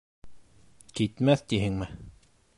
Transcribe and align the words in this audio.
Китмәҫ 1.01 1.45
тиһеңме? 1.53 1.91